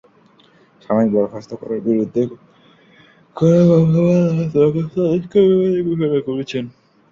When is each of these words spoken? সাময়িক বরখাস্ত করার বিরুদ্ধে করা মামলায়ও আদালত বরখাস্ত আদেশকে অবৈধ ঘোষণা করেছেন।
সাময়িক 0.81 1.09
বরখাস্ত 1.15 1.51
করার 1.59 1.79
বিরুদ্ধে 1.85 2.21
করা 3.35 3.61
মামলায়ও 3.69 4.13
আদালত 4.21 4.51
বরখাস্ত 4.55 4.95
আদেশকে 5.05 5.37
অবৈধ 5.45 5.75
ঘোষণা 5.89 6.19
করেছেন। 6.27 6.63